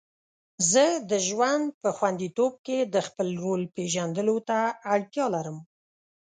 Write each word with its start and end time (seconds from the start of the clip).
زه 0.71 0.85
د 1.09 1.11
ژوند 1.27 1.65
په 1.81 1.89
خوندیتوب 1.97 2.53
کې 2.65 2.77
د 2.93 2.95
خپل 3.07 3.27
رول 3.43 3.61
پیژندلو 3.75 4.37
ته 4.49 4.57
اړتیا 4.93 5.25
لرم. 5.35 5.57